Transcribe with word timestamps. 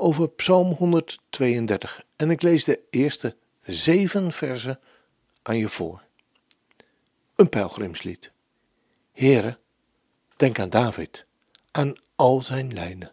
over 0.00 0.28
Psalm 0.28 0.72
132 0.72 2.04
en 2.16 2.30
ik 2.30 2.42
lees 2.42 2.64
de 2.64 2.80
eerste 2.90 3.36
zeven 3.62 4.32
versen 4.32 4.80
aan 5.42 5.56
je 5.56 5.68
voor. 5.68 6.02
Een 7.36 7.48
pelgrimslied. 7.48 8.32
Heere, 9.12 9.58
denk 10.36 10.58
aan 10.58 10.70
David, 10.70 11.26
aan 11.70 11.94
al 12.16 12.42
zijn 12.42 12.74
lijnen. 12.74 13.12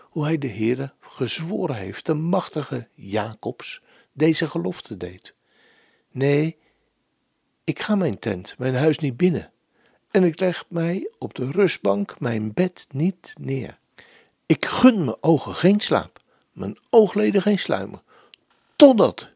Hoe 0.00 0.24
hij 0.24 0.38
de 0.38 0.48
Heere 0.48 0.92
gezworen 1.00 1.76
heeft, 1.76 2.06
de 2.06 2.14
machtige 2.14 2.88
Jacobs, 2.94 3.82
deze 4.12 4.46
gelofte 4.46 4.96
deed. 4.96 5.34
Nee, 6.10 6.58
ik 7.64 7.80
ga 7.80 7.94
mijn 7.94 8.18
tent, 8.18 8.54
mijn 8.58 8.74
huis 8.74 8.98
niet 8.98 9.16
binnen, 9.16 9.52
en 10.10 10.24
ik 10.24 10.40
leg 10.40 10.64
mij 10.68 11.10
op 11.18 11.34
de 11.34 11.50
rustbank 11.50 12.20
mijn 12.20 12.52
bed 12.52 12.86
niet 12.90 13.34
neer. 13.40 13.78
Ik 14.46 14.64
gun 14.64 15.04
mijn 15.04 15.16
ogen 15.22 15.54
geen 15.54 15.80
slaap, 15.80 16.19
mijn 16.52 16.78
oogleden 16.90 17.42
geen 17.42 17.58
sluimer, 17.58 18.02
totdat 18.76 19.28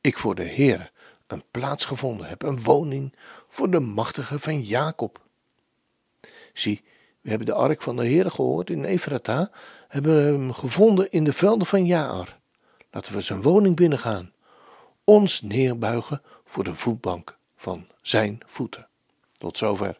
ik 0.00 0.18
voor 0.18 0.34
de 0.34 0.42
Heer 0.42 0.92
een 1.26 1.44
plaats 1.50 1.84
gevonden 1.84 2.26
heb, 2.26 2.42
een 2.42 2.62
woning 2.62 3.14
voor 3.48 3.70
de 3.70 3.80
machtige 3.80 4.38
van 4.38 4.62
Jacob. 4.62 5.20
Zie, 6.52 6.82
we 7.20 7.28
hebben 7.28 7.46
de 7.46 7.54
ark 7.54 7.82
van 7.82 7.96
de 7.96 8.06
Heer 8.06 8.30
gehoord 8.30 8.70
in 8.70 8.84
Efrata, 8.84 9.50
hebben 9.88 10.24
hem 10.24 10.52
gevonden 10.52 11.10
in 11.10 11.24
de 11.24 11.32
velden 11.32 11.66
van 11.66 11.86
Jaar. 11.86 12.38
Laten 12.90 13.14
we 13.14 13.20
zijn 13.20 13.42
woning 13.42 13.76
binnengaan, 13.76 14.32
ons 15.04 15.42
neerbuigen 15.42 16.22
voor 16.44 16.64
de 16.64 16.74
voetbank 16.74 17.38
van 17.56 17.86
zijn 18.02 18.40
voeten. 18.46 18.88
Tot 19.38 19.58
zover. 19.58 19.98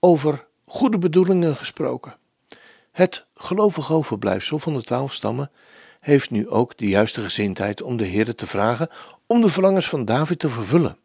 Over 0.00 0.46
goede 0.66 0.98
bedoelingen 0.98 1.56
gesproken. 1.56 2.16
Het 2.90 3.26
gelovige 3.34 3.92
overblijfsel 3.92 4.58
van 4.58 4.74
de 4.74 4.82
twaalf 4.82 5.12
stammen 5.12 5.50
heeft 6.00 6.30
nu 6.30 6.48
ook 6.48 6.76
de 6.76 6.88
juiste 6.88 7.20
gezindheid 7.20 7.82
om 7.82 7.96
de 7.96 8.04
Heer 8.04 8.34
te 8.34 8.46
vragen 8.46 8.88
om 9.26 9.40
de 9.40 9.50
verlangens 9.50 9.88
van 9.88 10.04
David 10.04 10.38
te 10.38 10.48
vervullen. 10.48 10.98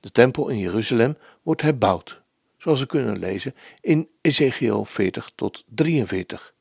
De 0.00 0.10
tempel 0.10 0.48
in 0.48 0.58
Jeruzalem 0.58 1.16
wordt 1.42 1.62
herbouwd, 1.62 2.22
zoals 2.58 2.80
we 2.80 2.86
kunnen 2.86 3.18
lezen 3.18 3.54
in 3.80 4.08
Ezekiel 4.20 4.84
40 4.84 5.32
tot 5.34 5.64
43. 5.68 6.54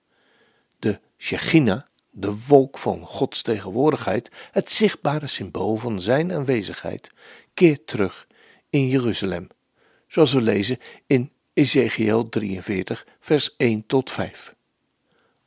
De 0.80 1.00
Shechina, 1.18 1.88
de 2.10 2.46
wolk 2.48 2.78
van 2.78 3.06
Gods 3.06 3.42
tegenwoordigheid, 3.42 4.32
het 4.52 4.72
zichtbare 4.72 5.28
symbool 5.28 5.76
van 5.76 6.02
zijn 6.02 6.34
aanwezigheid, 6.34 7.12
keert 7.54 7.88
terug 7.88 8.28
in 8.70 8.88
Jeruzalem, 8.88 9.48
zoals 10.08 10.34
we 10.34 10.42
lezen 10.42 10.80
in 11.08 11.32
Ezekiel 11.58 12.30
43, 12.30 13.08
vers 13.20 13.56
1 13.56 13.86
tot 13.86 14.12
5. 14.12 14.56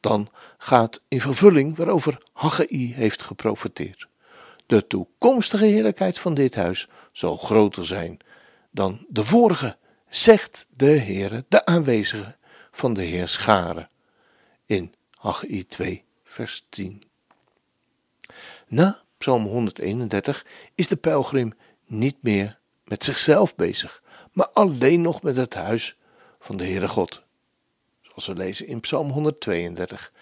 Dan 0.00 0.28
gaat 0.59 1.00
in 1.09 1.21
vervulling 1.21 1.76
waarover 1.76 2.19
Haggai 2.32 2.94
heeft 2.94 3.22
geprofeteerd. 3.22 4.09
De 4.66 4.87
toekomstige 4.87 5.65
heerlijkheid 5.65 6.19
van 6.19 6.34
dit 6.34 6.54
huis 6.54 6.88
zal 7.12 7.37
groter 7.37 7.87
zijn 7.87 8.19
dan 8.70 9.06
de 9.09 9.25
vorige, 9.25 9.76
zegt 10.09 10.66
de 10.76 10.99
Heere, 10.99 11.44
de 11.49 11.65
aanwezige 11.65 12.37
van 12.70 12.94
de 12.94 13.03
Heer 13.03 13.28
Scharen. 13.28 13.91
In 14.66 14.94
Haggai 15.10 15.66
2, 15.66 16.04
vers 16.25 16.66
10. 16.69 17.03
Na 18.66 19.03
Psalm 19.19 19.44
131 19.44 20.47
is 20.75 20.88
de 20.88 20.97
pelgrim 20.97 21.53
niet 21.87 22.16
meer 22.20 22.59
met 22.84 23.04
zichzelf 23.04 23.54
bezig, 23.54 24.03
maar 24.32 24.49
alleen 24.49 25.00
nog 25.00 25.22
met 25.22 25.37
het 25.37 25.54
huis 25.54 25.99
van 26.40 26.56
de 26.56 26.64
Heere 26.64 26.88
God. 26.88 27.22
Zoals 28.00 28.26
we 28.26 28.34
lezen 28.34 28.66
in 28.66 28.80
Psalm 28.80 29.10
132. 29.10 30.12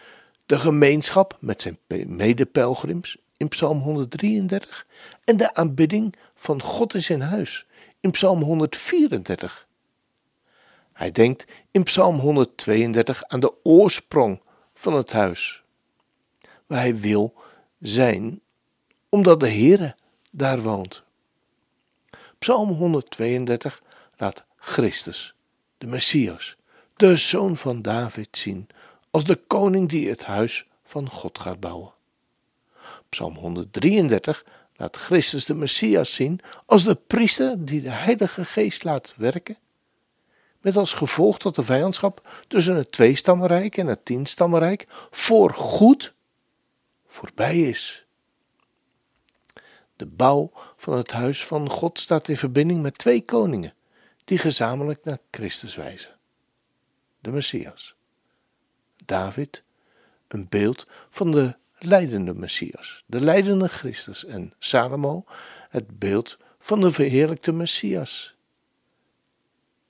De 0.47 0.59
gemeenschap 0.59 1.37
met 1.41 1.61
zijn 1.61 1.79
medepelgrims 2.07 3.17
in 3.37 3.49
Psalm 3.49 3.81
133 3.81 4.87
en 5.25 5.37
de 5.37 5.55
aanbidding 5.55 6.15
van 6.35 6.63
God 6.63 6.95
in 6.95 7.03
zijn 7.03 7.21
huis 7.21 7.67
in 8.01 8.11
Psalm 8.11 8.43
134. 8.43 9.67
Hij 10.93 11.11
denkt 11.11 11.45
in 11.71 11.83
Psalm 11.83 12.19
132 12.19 13.25
aan 13.25 13.41
de 13.41 13.55
oorsprong 13.63 14.41
van 14.75 14.95
het 14.95 15.13
huis, 15.13 15.63
waar 16.67 16.79
hij 16.79 16.97
wil 16.97 17.35
zijn, 17.81 18.41
omdat 19.09 19.41
de 19.41 19.51
Heere 19.51 19.97
daar 20.33 20.63
woont. 20.63 21.03
Psalm 22.39 22.69
132 22.71 23.83
laat 24.17 24.45
Christus 24.57 25.37
de 25.79 25.87
Messias, 25.87 26.57
de 26.97 27.17
zoon 27.17 27.57
van 27.57 27.83
David, 27.83 28.37
zien 28.37 28.69
als 29.11 29.25
de 29.25 29.37
koning 29.37 29.89
die 29.89 30.09
het 30.09 30.25
huis 30.25 30.67
van 30.85 31.11
God 31.11 31.39
gaat 31.39 31.61
bouwen. 31.61 31.93
Psalm 33.09 33.37
133 33.37 34.45
laat 34.77 34.97
Christus 34.97 35.45
de 35.45 35.55
Messias 35.55 36.15
zien 36.15 36.41
als 36.67 36.85
de 36.85 36.95
priester 36.95 37.65
die 37.65 37.83
de 37.83 37.91
Heilige 37.91 38.45
Geest 38.45 38.85
laat 38.85 39.15
werken, 39.17 39.57
met 40.61 40.77
als 40.77 40.93
gevolg 40.93 41.39
dat 41.39 41.55
de 41.55 41.63
vijandschap 41.63 42.45
tussen 42.49 42.77
het 42.77 42.93
tweestammenrijk 42.93 43.77
en 43.77 43.87
het 43.87 44.05
tienstammenrijk 44.05 44.87
voor 45.11 45.55
goed 45.55 46.15
voorbij 47.07 47.61
is. 47.61 48.07
De 49.97 50.07
bouw 50.07 50.51
van 50.77 50.97
het 50.97 51.13
huis 51.13 51.45
van 51.45 51.71
God 51.71 51.99
staat 51.99 52.29
in 52.29 52.37
verbinding 52.37 52.83
met 52.83 52.99
twee 52.99 53.23
koningen, 53.23 53.75
die 54.29 54.39
gezamenlijk 54.39 55.05
naar 55.05 55.19
Christus 55.31 55.77
wijzen. 55.77 56.17
De 57.21 57.31
Messias. 57.31 57.95
David, 59.05 59.63
een 60.29 60.47
beeld 60.49 60.87
van 61.11 61.31
de 61.31 61.57
leidende 61.79 62.35
Messias, 62.35 63.05
de 63.07 63.21
leidende 63.21 63.69
Christus, 63.69 64.25
en 64.25 64.55
Salomo, 64.59 65.25
het 65.69 65.99
beeld 65.99 66.39
van 66.59 66.81
de 66.81 66.93
verheerlijkte 66.93 67.53
Messias. 67.53 68.35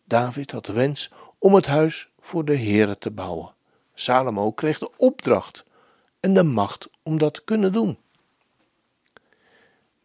David 0.04 0.50
had 0.50 0.66
de 0.66 0.72
wens 0.72 1.10
om 1.38 1.54
het 1.54 1.66
huis 1.66 2.08
voor 2.18 2.44
de 2.44 2.56
Heere 2.56 2.98
te 2.98 3.10
bouwen. 3.10 3.54
Salomo 3.94 4.52
kreeg 4.52 4.78
de 4.78 4.90
opdracht 4.96 5.64
en 6.20 6.34
de 6.34 6.42
macht 6.42 6.88
om 7.02 7.18
dat 7.18 7.34
te 7.34 7.44
kunnen 7.44 7.72
doen. 7.72 7.98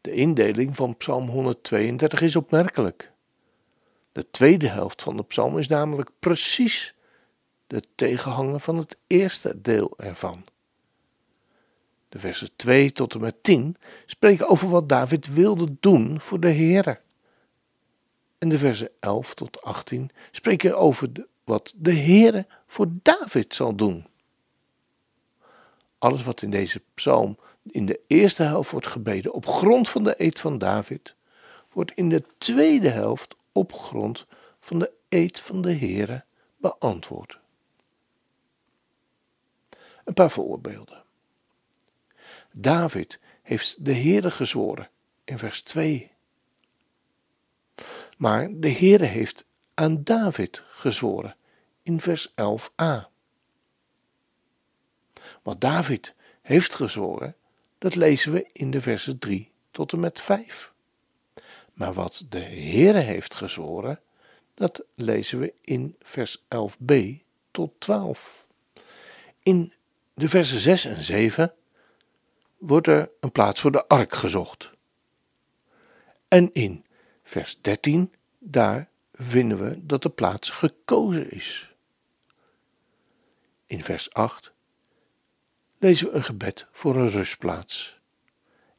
De 0.01 0.11
indeling 0.11 0.75
van 0.75 0.97
Psalm 0.97 1.29
132 1.29 2.21
is 2.21 2.35
opmerkelijk. 2.35 3.12
De 4.13 4.29
tweede 4.31 4.67
helft 4.67 5.01
van 5.01 5.17
de 5.17 5.23
psalm 5.23 5.57
is 5.57 5.67
namelijk 5.67 6.09
precies 6.19 6.95
de 7.67 7.81
tegenhanger 7.95 8.59
van 8.59 8.77
het 8.77 8.97
eerste 9.07 9.61
deel 9.61 9.93
ervan. 9.97 10.45
De 12.09 12.19
versen 12.19 12.55
2 12.55 12.91
tot 12.91 13.13
en 13.13 13.21
met 13.21 13.43
10 13.43 13.77
spreken 14.05 14.47
over 14.47 14.69
wat 14.69 14.89
David 14.89 15.33
wilde 15.33 15.75
doen 15.79 16.21
voor 16.21 16.39
de 16.39 16.49
Heer. 16.49 17.01
En 18.37 18.49
de 18.49 18.57
versen 18.57 18.89
11 18.99 19.33
tot 19.33 19.61
18 19.61 20.09
spreken 20.31 20.77
over 20.77 21.09
wat 21.43 21.73
de 21.75 21.91
Heer 21.91 22.45
voor 22.67 22.87
David 23.01 23.53
zal 23.53 23.75
doen. 23.75 24.07
Alles 25.99 26.23
wat 26.23 26.41
in 26.41 26.49
deze 26.49 26.81
psalm 26.93 27.37
in 27.63 27.85
de 27.85 27.99
eerste 28.07 28.43
helft 28.43 28.71
wordt 28.71 28.87
gebeden 28.87 29.33
op 29.33 29.45
grond 29.45 29.89
van 29.89 30.03
de 30.03 30.15
eed 30.17 30.39
van 30.39 30.57
David, 30.57 31.15
wordt 31.71 31.91
in 31.95 32.09
de 32.09 32.23
tweede 32.37 32.89
helft 32.89 33.35
op 33.53 33.73
grond 33.73 34.25
van 34.59 34.79
de 34.79 34.91
eed 35.09 35.39
van 35.39 35.61
de 35.61 35.73
Heere 35.73 36.23
beantwoord. 36.57 37.39
Een 40.03 40.13
paar 40.13 40.31
voorbeelden. 40.31 41.03
David 42.51 43.19
heeft 43.41 43.85
de 43.85 43.93
Heere 43.93 44.31
gezworen 44.31 44.89
in 45.23 45.37
vers 45.37 45.61
2. 45.61 46.11
Maar 48.17 48.49
de 48.51 48.71
Heere 48.71 49.05
heeft 49.05 49.45
aan 49.73 50.03
David 50.03 50.63
gezworen 50.67 51.35
in 51.81 51.99
vers 51.99 52.29
11a. 52.29 53.11
Wat 55.41 55.61
David 55.61 56.15
heeft 56.41 56.73
gezworen, 56.73 57.35
dat 57.77 57.95
lezen 57.95 58.31
we 58.31 58.49
in 58.53 58.71
de 58.71 58.81
versen 58.81 59.19
3 59.19 59.51
tot 59.71 59.93
en 59.93 59.99
met 59.99 60.21
5. 60.21 60.72
Maar 61.73 61.93
wat 61.93 62.25
de 62.29 62.39
Heere 62.39 62.99
heeft 62.99 63.35
gezworen, 63.35 63.99
dat 64.53 64.83
lezen 64.95 65.39
we 65.39 65.53
in 65.61 65.95
vers 65.99 66.43
11b 66.55 66.93
tot 67.51 67.71
12. 67.79 68.45
In 69.43 69.73
de 70.13 70.29
versen 70.29 70.59
6 70.59 70.85
en 70.85 71.03
7 71.03 71.53
wordt 72.57 72.87
er 72.87 73.09
een 73.19 73.31
plaats 73.31 73.61
voor 73.61 73.71
de 73.71 73.87
ark 73.87 74.13
gezocht. 74.13 74.71
En 76.27 76.53
in 76.53 76.85
vers 77.23 77.57
13, 77.61 78.13
daar 78.39 78.89
vinden 79.13 79.57
we 79.63 79.85
dat 79.85 80.01
de 80.01 80.09
plaats 80.09 80.49
gekozen 80.49 81.31
is. 81.31 81.75
In 83.65 83.83
vers 83.83 84.13
8 84.13 84.53
lezen 85.77 86.07
we 86.07 86.13
een 86.13 86.23
gebed 86.23 86.67
voor 86.71 86.95
een 86.95 87.09
rustplaats. 87.09 87.99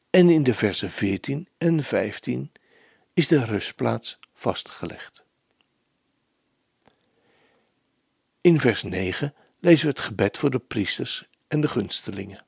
En 0.09 0.29
in 0.29 0.43
de 0.43 0.53
versen 0.53 0.91
14 0.91 1.47
en 1.57 1.83
15 1.83 2.51
is 3.15 3.27
de 3.27 3.45
rustplaats 3.45 4.19
vastgelegd. 4.33 5.23
In 8.41 8.59
vers 8.59 8.83
9 8.83 9.33
lezen 9.59 9.85
we 9.85 9.91
het 9.91 9.99
gebed 9.99 10.37
voor 10.37 10.49
de 10.51 10.59
priesters 10.59 11.29
en 11.47 11.61
de 11.61 11.67
gunstelingen. 11.67 12.45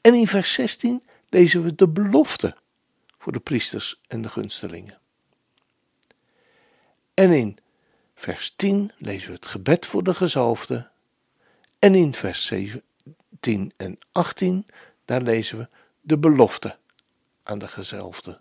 En 0.00 0.14
in 0.14 0.26
vers 0.26 0.52
16 0.52 1.02
lezen 1.28 1.62
we 1.62 1.74
de 1.74 1.88
belofte 1.88 2.56
voor 3.18 3.32
de 3.32 3.40
priesters 3.40 4.00
en 4.06 4.22
de 4.22 4.28
gunstelingen. 4.28 4.98
En 7.14 7.32
in 7.32 7.58
vers 8.14 8.54
10 8.56 8.92
lezen 8.98 9.28
we 9.28 9.34
het 9.34 9.46
gebed 9.46 9.86
voor 9.86 10.02
de 10.02 10.14
gezalfde. 10.14 10.90
En 11.78 11.94
in 11.94 12.14
vers 12.14 12.46
17 12.46 13.72
en 13.76 13.98
18, 14.12 14.66
daar 15.04 15.22
lezen 15.22 15.58
we 15.58 15.68
de 16.00 16.18
belofte 16.18 16.78
aan 17.42 17.58
de 17.58 17.68
gezalfde. 17.68 18.40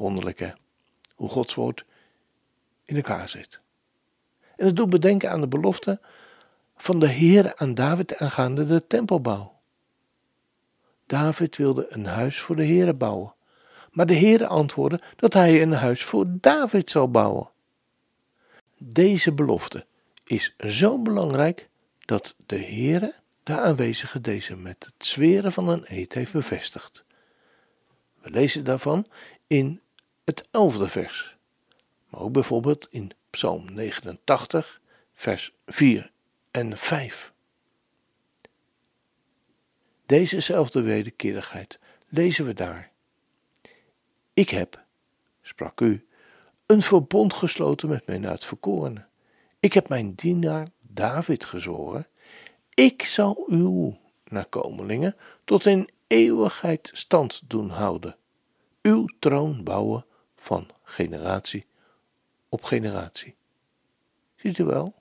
Wonderlijk 0.00 0.38
hè, 0.38 0.50
hoe 1.14 1.28
Gods 1.28 1.54
woord 1.54 1.84
in 2.84 2.96
elkaar 2.96 3.28
zit. 3.28 3.60
En 4.56 4.66
het 4.66 4.76
doet 4.76 4.90
bedenken 4.90 5.30
aan 5.30 5.40
de 5.40 5.48
belofte 5.48 6.00
van 6.76 6.98
de 6.98 7.08
Heer 7.08 7.56
aan 7.56 7.74
David 7.74 8.16
aangaande 8.16 8.66
de 8.66 8.86
tempelbouw. 8.86 9.58
David 11.06 11.56
wilde 11.56 11.86
een 11.88 12.06
huis 12.06 12.40
voor 12.40 12.56
de 12.56 12.64
Heer 12.64 12.96
bouwen, 12.96 13.34
maar 13.90 14.06
de 14.06 14.14
Heer 14.14 14.46
antwoordde 14.46 15.00
dat 15.16 15.32
hij 15.32 15.62
een 15.62 15.72
huis 15.72 16.04
voor 16.04 16.26
David 16.28 16.90
zou 16.90 17.06
bouwen. 17.06 17.50
Deze 18.78 19.32
belofte 19.32 19.86
is 20.24 20.54
zo 20.58 20.98
belangrijk 20.98 21.68
dat 22.04 22.34
de 22.46 22.56
Heer 22.56 23.14
de 23.42 23.60
aanwezige 23.60 24.20
deze 24.20 24.56
met 24.56 24.84
het 24.84 25.06
zweren 25.06 25.52
van 25.52 25.68
een 25.68 25.84
eed 25.84 26.14
heeft 26.14 26.32
bevestigd. 26.32 27.04
We 28.20 28.30
lezen 28.30 28.64
daarvan 28.64 29.06
in 29.46 29.80
het 30.30 30.48
elfde 30.50 30.88
vers, 30.88 31.36
maar 32.08 32.20
ook 32.20 32.32
bijvoorbeeld 32.32 32.88
in 32.90 33.10
Psalm 33.30 33.74
89, 33.74 34.80
vers 35.12 35.52
4 35.66 36.10
en 36.50 36.78
5. 36.78 37.32
Dezezelfde 40.06 40.82
wederkerigheid 40.82 41.78
lezen 42.08 42.46
we 42.46 42.54
daar. 42.54 42.90
Ik 44.34 44.48
heb, 44.48 44.84
sprak 45.42 45.80
u, 45.80 46.06
een 46.66 46.82
verbond 46.82 47.34
gesloten 47.34 47.88
met 47.88 48.06
mijn 48.06 48.26
uitverkorene. 48.26 49.06
Ik 49.60 49.72
heb 49.72 49.88
mijn 49.88 50.14
dienaar 50.14 50.68
David 50.80 51.44
gezworen. 51.44 52.06
Ik 52.74 53.02
zal 53.02 53.44
uw 53.46 53.98
nakomelingen 54.24 55.16
tot 55.44 55.66
in 55.66 55.88
eeuwigheid 56.06 56.90
stand 56.92 57.42
doen 57.46 57.70
houden. 57.70 58.16
Uw 58.82 59.06
troon 59.18 59.64
bouwen 59.64 60.04
van 60.40 60.68
generatie 60.82 61.66
op 62.48 62.64
generatie. 62.64 63.34
Ziet 64.36 64.58
u 64.58 64.64
wel? 64.64 64.94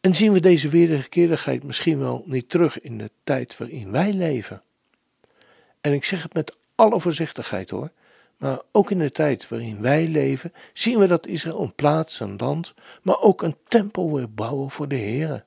En 0.00 0.14
zien 0.14 0.32
we 0.32 0.40
deze 0.40 0.68
wederkerigheid 0.68 1.62
misschien 1.62 1.98
wel 1.98 2.22
niet 2.26 2.48
terug 2.48 2.80
in 2.80 2.98
de 2.98 3.10
tijd 3.24 3.58
waarin 3.58 3.90
wij 3.90 4.12
leven? 4.12 4.62
En 5.80 5.92
ik 5.92 6.04
zeg 6.04 6.22
het 6.22 6.34
met 6.34 6.56
alle 6.74 7.00
voorzichtigheid 7.00 7.70
hoor, 7.70 7.90
maar 8.36 8.60
ook 8.72 8.90
in 8.90 8.98
de 8.98 9.10
tijd 9.10 9.48
waarin 9.48 9.80
wij 9.80 10.06
leven, 10.06 10.52
zien 10.72 10.98
we 10.98 11.06
dat 11.06 11.26
Israël 11.26 11.62
een 11.62 11.74
plaats, 11.74 12.20
een 12.20 12.36
land, 12.36 12.74
maar 13.02 13.20
ook 13.20 13.42
een 13.42 13.56
tempel 13.66 14.14
wil 14.14 14.28
bouwen 14.28 14.70
voor 14.70 14.88
de 14.88 14.96
Heer. 14.96 15.44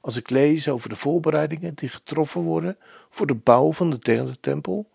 Als 0.00 0.16
ik 0.16 0.30
lees 0.30 0.68
over 0.68 0.88
de 0.88 0.96
voorbereidingen 0.96 1.74
die 1.74 1.88
getroffen 1.88 2.40
worden 2.40 2.76
voor 3.10 3.26
de 3.26 3.34
bouw 3.34 3.72
van 3.72 3.90
de 3.90 3.98
derde 3.98 4.40
tempel, 4.40 4.90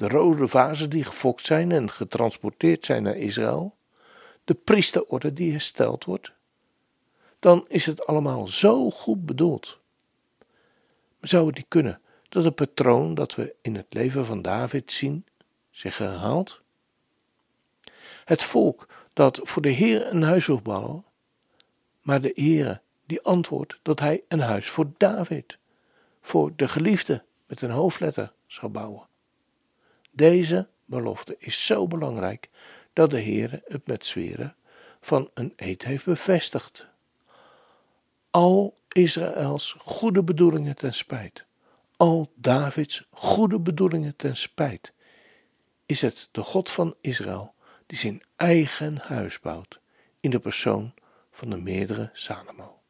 de 0.00 0.08
rode 0.08 0.48
vazen 0.48 0.90
die 0.90 1.04
gefokt 1.04 1.46
zijn 1.46 1.72
en 1.72 1.90
getransporteerd 1.90 2.84
zijn 2.84 3.02
naar 3.02 3.16
Israël, 3.16 3.76
de 4.44 4.54
priesterorde 4.54 5.32
die 5.32 5.50
hersteld 5.50 6.04
wordt, 6.04 6.32
dan 7.38 7.64
is 7.68 7.86
het 7.86 8.06
allemaal 8.06 8.48
zo 8.48 8.90
goed 8.90 9.26
bedoeld. 9.26 9.78
Maar 11.18 11.28
zou 11.28 11.46
het 11.46 11.56
niet 11.56 11.68
kunnen 11.68 12.00
dat 12.28 12.44
het 12.44 12.54
patroon 12.54 13.14
dat 13.14 13.34
we 13.34 13.54
in 13.60 13.74
het 13.74 13.86
leven 13.88 14.26
van 14.26 14.42
David 14.42 14.92
zien 14.92 15.26
zich 15.70 15.98
herhaalt? 15.98 16.60
Het 18.24 18.42
volk 18.42 18.88
dat 19.12 19.40
voor 19.42 19.62
de 19.62 19.70
Heer 19.70 20.06
een 20.06 20.22
huis 20.22 20.46
wil 20.46 20.60
bouwen, 20.60 21.04
maar 22.02 22.20
de 22.20 22.32
Heer 22.34 22.80
die 23.06 23.22
antwoordt 23.22 23.78
dat 23.82 24.00
hij 24.00 24.22
een 24.28 24.40
huis 24.40 24.70
voor 24.70 24.90
David, 24.96 25.58
voor 26.20 26.52
de 26.56 26.68
geliefde 26.68 27.24
met 27.46 27.62
een 27.62 27.70
hoofdletter 27.70 28.32
zal 28.46 28.70
bouwen. 28.70 29.08
Deze 30.10 30.68
belofte 30.84 31.36
is 31.38 31.66
zo 31.66 31.86
belangrijk 31.86 32.48
dat 32.92 33.10
de 33.10 33.18
Heer 33.18 33.62
het 33.64 33.86
met 33.86 34.06
zweren 34.06 34.56
van 35.00 35.30
een 35.34 35.52
eed 35.56 35.84
heeft 35.84 36.04
bevestigd. 36.04 36.86
Al 38.30 38.78
Israëls 38.88 39.76
goede 39.78 40.22
bedoelingen 40.22 40.76
ten 40.76 40.94
spijt, 40.94 41.44
al 41.96 42.32
Davids 42.34 43.06
goede 43.10 43.60
bedoelingen 43.60 44.16
ten 44.16 44.36
spijt, 44.36 44.92
is 45.86 46.00
het 46.00 46.28
de 46.30 46.42
God 46.42 46.70
van 46.70 46.94
Israël 47.00 47.54
die 47.86 47.98
zijn 47.98 48.20
eigen 48.36 48.98
huis 49.06 49.40
bouwt 49.40 49.80
in 50.20 50.30
de 50.30 50.38
persoon 50.38 50.94
van 51.30 51.50
de 51.50 51.56
meerdere 51.56 52.10
Salomo. 52.12 52.80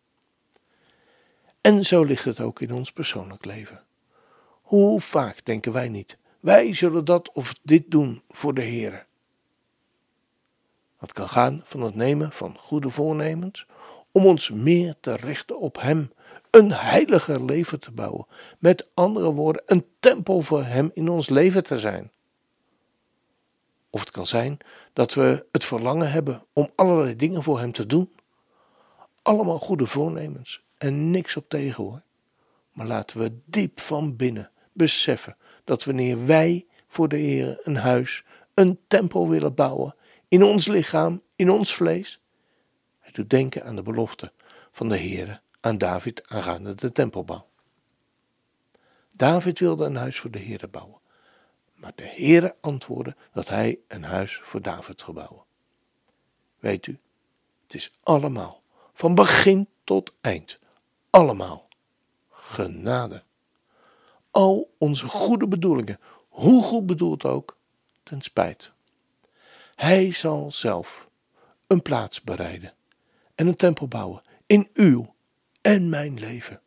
En 1.60 1.84
zo 1.84 2.02
ligt 2.02 2.24
het 2.24 2.40
ook 2.40 2.60
in 2.60 2.72
ons 2.72 2.92
persoonlijk 2.92 3.44
leven. 3.44 3.84
Hoe 4.62 5.00
vaak 5.00 5.44
denken 5.44 5.72
wij 5.72 5.88
niet, 5.88 6.18
wij 6.40 6.74
zullen 6.74 7.04
dat 7.04 7.32
of 7.32 7.54
dit 7.62 7.90
doen 7.90 8.22
voor 8.28 8.54
de 8.54 8.62
Heer. 8.62 9.06
Het 10.98 11.12
kan 11.12 11.28
gaan 11.28 11.60
van 11.64 11.80
het 11.80 11.94
nemen 11.94 12.32
van 12.32 12.58
goede 12.58 12.90
voornemens 12.90 13.66
om 14.12 14.26
ons 14.26 14.50
meer 14.50 14.94
te 15.00 15.16
richten 15.16 15.58
op 15.58 15.80
Hem, 15.80 16.12
een 16.50 16.72
heiliger 16.72 17.44
leven 17.44 17.80
te 17.80 17.90
bouwen. 17.90 18.26
Met 18.58 18.88
andere 18.94 19.32
woorden, 19.32 19.62
een 19.66 19.86
tempel 20.00 20.40
voor 20.40 20.64
Hem 20.64 20.90
in 20.94 21.08
ons 21.08 21.28
leven 21.28 21.64
te 21.64 21.78
zijn. 21.78 22.10
Of 23.90 24.00
het 24.00 24.10
kan 24.10 24.26
zijn 24.26 24.58
dat 24.92 25.14
we 25.14 25.46
het 25.52 25.64
verlangen 25.64 26.10
hebben 26.10 26.42
om 26.52 26.70
allerlei 26.74 27.16
dingen 27.16 27.42
voor 27.42 27.58
Hem 27.58 27.72
te 27.72 27.86
doen. 27.86 28.10
Allemaal 29.22 29.58
goede 29.58 29.86
voornemens 29.86 30.62
en 30.78 31.10
niks 31.10 31.36
op 31.36 31.48
tegen 31.48 31.84
hoor. 31.84 32.02
Maar 32.72 32.86
laten 32.86 33.18
we 33.18 33.38
diep 33.44 33.80
van 33.80 34.16
binnen 34.16 34.50
beseffen 34.72 35.36
dat 35.70 35.84
wanneer 35.84 36.26
wij 36.26 36.66
voor 36.88 37.08
de 37.08 37.16
Heer 37.16 37.60
een 37.62 37.76
huis, 37.76 38.24
een 38.54 38.78
tempel 38.88 39.28
willen 39.28 39.54
bouwen, 39.54 39.94
in 40.28 40.42
ons 40.42 40.66
lichaam, 40.66 41.22
in 41.36 41.50
ons 41.50 41.74
vlees, 41.74 42.20
het 42.98 43.14
doet 43.14 43.30
denken 43.30 43.64
aan 43.64 43.76
de 43.76 43.82
belofte 43.82 44.32
van 44.72 44.88
de 44.88 44.96
Heer 44.96 45.40
aan 45.60 45.78
David 45.78 46.28
aangaande 46.28 46.74
de 46.74 46.92
tempelbouw. 46.92 47.46
David 49.10 49.58
wilde 49.58 49.84
een 49.84 49.96
huis 49.96 50.20
voor 50.20 50.30
de 50.30 50.38
Heer 50.38 50.70
bouwen, 50.70 51.00
maar 51.74 51.92
de 51.94 52.06
Heer 52.06 52.54
antwoordde 52.60 53.16
dat 53.32 53.48
hij 53.48 53.78
een 53.88 54.04
huis 54.04 54.40
voor 54.42 54.62
David 54.62 55.00
zou 55.00 55.12
bouwen. 55.12 55.44
Weet 56.58 56.86
u, 56.86 56.98
het 57.62 57.74
is 57.74 57.92
allemaal, 58.02 58.62
van 58.92 59.14
begin 59.14 59.68
tot 59.84 60.12
eind, 60.20 60.58
allemaal 61.10 61.68
genade 62.30 63.22
al 64.30 64.74
onze 64.78 65.08
goede 65.08 65.48
bedoelingen, 65.48 66.00
hoe 66.28 66.62
goed 66.62 66.86
bedoeld 66.86 67.24
ook, 67.24 67.56
ten 68.02 68.22
spijt. 68.22 68.72
Hij 69.74 70.12
zal 70.12 70.50
zelf 70.50 71.08
een 71.66 71.82
plaats 71.82 72.22
bereiden 72.22 72.74
en 73.34 73.46
een 73.46 73.56
tempel 73.56 73.88
bouwen 73.88 74.22
in 74.46 74.68
uw 74.74 75.14
en 75.60 75.88
mijn 75.88 76.18
leven. 76.18 76.60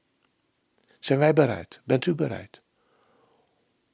Zijn 1.00 1.20
wij 1.20 1.34
bereid? 1.34 1.82
Bent 1.84 2.06
u 2.06 2.14
bereid? 2.14 2.62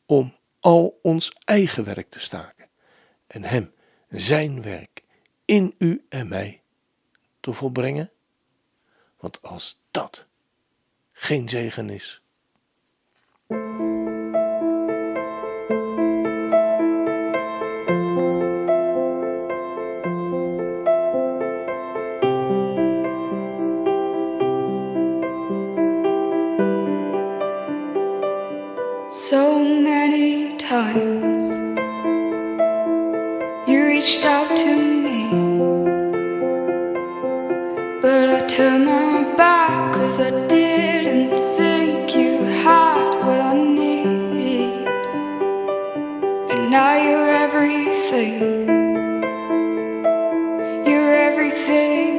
Om 0.06 0.36
al 0.60 1.00
ons 1.02 1.34
eigen 1.46 1.84
werk 1.84 2.10
te 2.10 2.20
staken 2.20 2.68
en 3.28 3.44
Hem, 3.44 3.74
Zijn 4.10 4.62
werk, 4.62 5.04
in 5.46 5.76
u 5.78 6.06
en 6.10 6.28
mij 6.28 6.62
te 7.40 7.54
volbrengen? 7.54 8.12
Want 9.18 9.42
als 9.42 9.82
dat 9.92 10.26
geen 11.12 11.50
zegen 11.50 11.90
is, 11.90 12.19
now 46.70 46.96
you're 47.02 47.30
everything. 47.30 48.40
You're 50.86 51.16
everything 51.16 52.19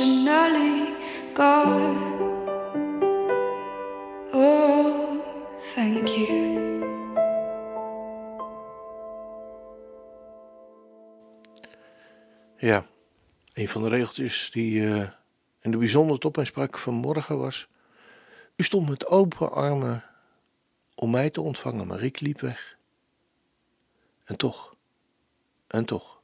unconditionally, 0.00 0.94
God. 1.34 1.96
Oh, 4.32 5.20
thank 5.74 6.08
you. 6.08 6.58
Ja, 12.56 12.86
een 13.54 13.68
van 13.68 13.82
de 13.82 13.88
regeltjes 13.88 14.50
die 14.50 14.86
eh, 14.86 15.08
in 15.60 15.70
de 15.70 15.76
bijzonder 15.76 16.18
tot 16.18 16.36
mij 16.36 16.44
sprak 16.44 16.78
vanmorgen 16.78 17.38
was... 17.38 17.68
U 18.56 18.62
stond 18.62 18.88
met 18.88 19.06
open 19.06 19.52
armen 19.52 20.04
om 20.94 21.10
mij 21.10 21.30
te 21.30 21.40
ontvangen, 21.40 21.86
maar 21.86 22.02
ik 22.02 22.20
liep 22.20 22.40
weg. 22.40 22.76
En 24.24 24.36
toch, 24.36 24.74
en 25.66 25.84
toch, 25.84 26.20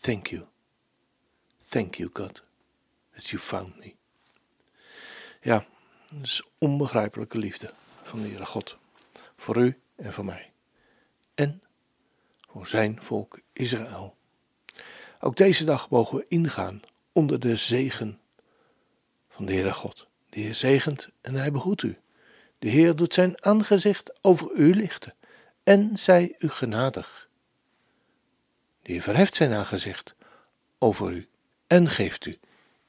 thank 0.00 0.26
you. 0.26 0.44
Thank 1.68 1.94
you, 1.94 2.10
God, 2.12 2.42
that 3.20 3.30
you 3.30 3.42
found 3.42 3.76
me. 3.76 3.94
Ja, 5.42 5.64
dat 6.12 6.26
is 6.26 6.42
onbegrijpelijke 6.58 7.38
liefde 7.38 7.72
van 8.02 8.22
de 8.22 8.28
Heere 8.28 8.46
God. 8.46 8.78
Voor 9.36 9.56
u 9.56 9.80
en 9.96 10.12
voor 10.12 10.24
mij. 10.24 10.52
En 11.34 11.62
voor 12.50 12.66
zijn 12.66 13.02
volk 13.02 13.40
Israël. 13.52 14.16
Ook 15.20 15.36
deze 15.36 15.64
dag 15.64 15.90
mogen 15.90 16.18
we 16.18 16.24
ingaan 16.28 16.80
onder 17.12 17.40
de 17.40 17.56
zegen 17.56 18.20
van 19.28 19.44
de 19.44 19.52
Heere 19.52 19.72
God. 19.72 20.08
De 20.30 20.40
Heer 20.40 20.54
zegent 20.54 21.08
en 21.20 21.34
hij 21.34 21.52
behoedt 21.52 21.82
u. 21.82 21.98
De 22.58 22.68
Heer 22.68 22.96
doet 22.96 23.14
zijn 23.14 23.44
aangezicht 23.44 24.24
over 24.24 24.50
u 24.54 24.74
lichten 24.74 25.14
en 25.62 25.98
zij 25.98 26.34
u 26.38 26.48
genadig. 26.48 27.28
De 28.82 28.92
Heer 28.92 29.02
verheft 29.02 29.34
zijn 29.34 29.52
aangezicht 29.52 30.14
over 30.78 31.12
u 31.12 31.28
en 31.66 31.88
geeft 31.88 32.26
u 32.26 32.38